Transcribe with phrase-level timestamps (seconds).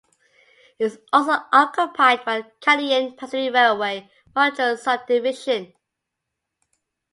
[0.79, 5.73] It was also occupied by the Canadian Pacific Railway Montrose Subdivision.